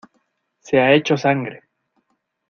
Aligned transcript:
se 0.61 0.79
ha 0.79 0.93
hecho 0.95 1.15
sangre. 1.15 1.61